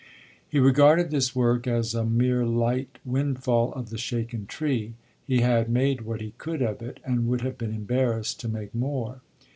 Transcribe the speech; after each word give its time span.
He 0.49 0.57
regarded 0.57 1.11
this 1.11 1.35
work 1.35 1.67
as 1.67 1.93
a 1.93 2.03
mere 2.03 2.43
light 2.43 2.97
wind 3.05 3.43
fall 3.43 3.71
of 3.73 3.91
the 3.91 3.99
shaken 3.99 4.47
tree: 4.47 4.95
he 5.27 5.41
had 5.41 5.69
made 5.69 6.01
what 6.01 6.21
he 6.21 6.33
could 6.39 6.63
of 6.63 6.81
it 6.81 6.99
and 7.05 7.27
would 7.27 7.41
have 7.41 7.55
been 7.59 7.71
embarrassed 7.71 8.39
to 8.39 8.47
make 8.47 8.73
more. 8.73 9.21